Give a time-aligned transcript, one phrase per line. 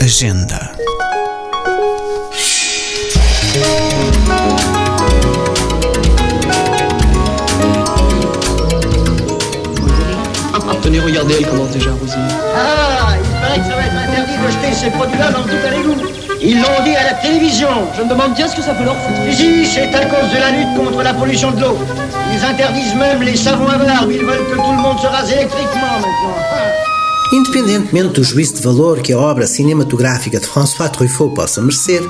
[0.00, 0.72] Agenda.
[10.82, 12.22] Tenez, regardez, elle commence déjà à rosiner.
[12.56, 15.70] Ah, il paraît que ça va être interdit de jeter ces produits-là dans tout à
[15.70, 15.96] l'égout.
[16.40, 17.68] Ils l'ont dit à la télévision.
[17.96, 19.28] Je me demande bien ce que ça peut leur foutre.
[19.28, 21.78] Ici, c'est à cause de la lutte contre la pollution de l'eau.
[22.34, 24.10] Ils interdisent même les savons à barbe.
[24.10, 27.01] Ils veulent que tout le monde se rase électriquement maintenant.
[27.32, 32.02] Independentemente do juízo de valor que a obra cinematográfica de François Truffaut possa merecer,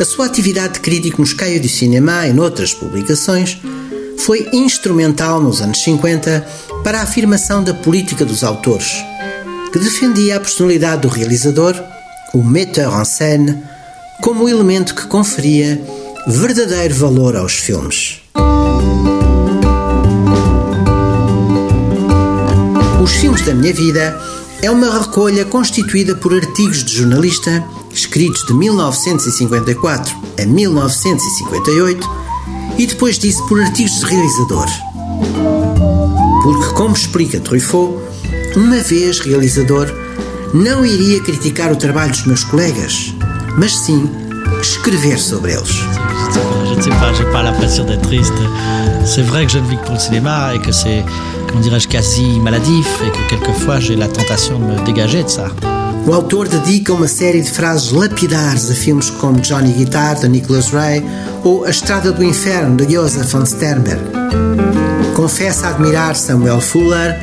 [0.00, 3.60] a sua atividade de crítico nos Caio do Cinema e noutras publicações
[4.18, 6.46] foi instrumental nos anos 50
[6.84, 8.92] para a afirmação da política dos autores,
[9.72, 11.74] que defendia a personalidade do realizador,
[12.32, 13.60] o metteur en scène,
[14.22, 15.82] como elemento que conferia
[16.28, 18.20] verdadeiro valor aos filmes.
[23.20, 24.16] Filmes da Minha Vida
[24.62, 32.08] é uma recolha constituída por artigos de jornalista escritos de 1954 a 1958
[32.78, 34.66] e depois disso por artigos de realizador.
[36.44, 37.98] Porque, como explica Truffaut,
[38.54, 39.92] uma vez realizador,
[40.54, 43.12] não iria criticar o trabalho dos meus colegas,
[43.56, 44.08] mas sim
[44.62, 45.74] escrever sobre eles.
[46.68, 48.32] Je ne sais pas, j'ai pas l'impression d'être triste.
[49.04, 51.04] C'est vrai que je ne vis que pour le que c'est,
[51.48, 55.48] comment dirais-je, quasi maladif et que quelquefois j'ai la tentation de me dégager de ça.
[56.06, 60.70] O autor dedica uma série de frases lapidares a filmes como Johnny Guitar, de Nicholas
[60.70, 61.04] Ray,
[61.44, 64.00] ou A Estrada do Inferno, de Josef von Sternberg.
[65.14, 67.14] Confessa admirar Samuel Fuller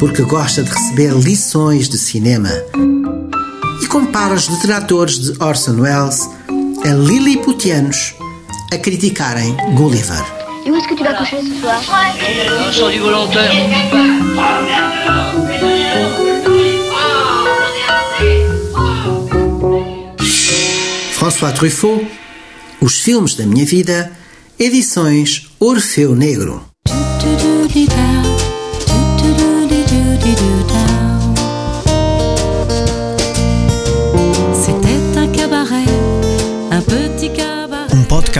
[0.00, 2.50] porque gosta de receber lições de cinema.
[3.80, 6.28] E compara os detratores de Orson Welles
[6.84, 8.14] a Lilliputianos
[8.72, 10.41] a criticarem Gulliver.
[10.64, 11.80] Et où est-ce que tu vas coucher ce soir
[12.72, 13.50] Sans du volontaire.
[21.12, 22.02] François Truffaut,
[22.80, 24.10] Os Filmes da Minha Vida,
[24.58, 26.60] edições Orfeu Negro.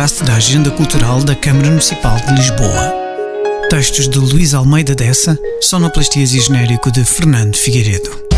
[0.00, 2.94] Podcast da Agenda Cultural da Câmara Municipal de Lisboa.
[3.68, 8.29] Textos de Luís Almeida Dessa, sonoplastias e genérico de Fernando Figueiredo.